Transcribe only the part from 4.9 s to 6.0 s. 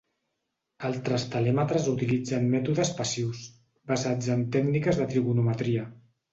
de trigonometria.